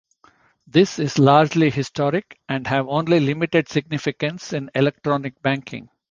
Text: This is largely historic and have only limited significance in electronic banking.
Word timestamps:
This 0.65 0.97
is 0.97 1.19
largely 1.19 1.69
historic 1.69 2.39
and 2.49 2.65
have 2.65 2.87
only 2.87 3.19
limited 3.19 3.69
significance 3.69 4.51
in 4.51 4.71
electronic 4.73 5.39
banking. 5.43 5.89